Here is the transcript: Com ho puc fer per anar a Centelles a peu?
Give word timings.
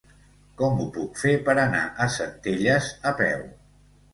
Com 0.61 0.79
ho 0.83 0.87
puc 0.95 1.21
fer 1.25 1.35
per 1.49 1.55
anar 1.65 1.83
a 2.07 2.09
Centelles 2.17 2.91
a 3.11 3.13
peu? 3.21 3.49